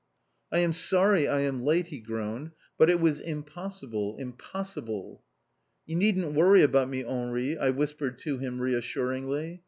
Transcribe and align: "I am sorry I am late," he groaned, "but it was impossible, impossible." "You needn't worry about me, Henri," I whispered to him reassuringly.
"I 0.51 0.57
am 0.57 0.73
sorry 0.73 1.27
I 1.27 1.41
am 1.41 1.61
late," 1.61 1.89
he 1.89 1.99
groaned, 1.99 2.53
"but 2.75 2.89
it 2.89 2.99
was 2.99 3.19
impossible, 3.21 4.17
impossible." 4.17 5.21
"You 5.85 5.95
needn't 5.95 6.33
worry 6.33 6.63
about 6.63 6.89
me, 6.89 7.03
Henri," 7.05 7.55
I 7.55 7.69
whispered 7.69 8.17
to 8.21 8.39
him 8.39 8.59
reassuringly. 8.59 9.59